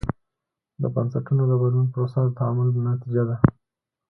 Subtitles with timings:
[0.81, 3.35] د بنسټونو د بدلون پروسه د تعامل نتیجه ده.